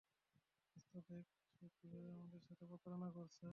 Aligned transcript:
দোস্ত, 0.75 0.93
দেখ 1.09 1.25
সে 1.51 1.65
কীভাবে 1.77 2.09
আমাদের 2.15 2.41
সাথে 2.47 2.63
প্রতারণা 2.69 3.09
করেছে? 3.15 3.45